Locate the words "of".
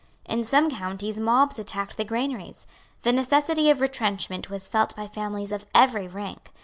3.69-3.81, 5.51-5.67